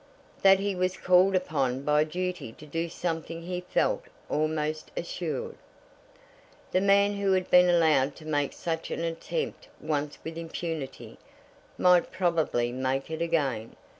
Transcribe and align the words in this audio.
That 0.41 0.59
he 0.59 0.73
was 0.73 0.97
called 0.97 1.35
upon 1.35 1.83
by 1.83 2.05
duty 2.05 2.53
to 2.53 2.65
do 2.65 2.89
something 2.89 3.43
he 3.43 3.61
felt 3.61 4.05
almost 4.31 4.89
assured. 4.97 5.57
The 6.71 6.81
man 6.81 7.13
who 7.17 7.33
had 7.33 7.51
been 7.51 7.69
allowed 7.69 8.15
to 8.15 8.25
make 8.25 8.53
such 8.53 8.89
an 8.89 9.03
attempt 9.03 9.67
once 9.79 10.17
with 10.23 10.39
impunity, 10.39 11.19
might 11.77 12.09
probably 12.11 12.71
make 12.71 13.11
it 13.11 13.21
again. 13.21 13.75